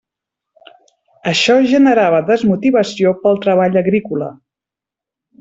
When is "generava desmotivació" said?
1.73-3.13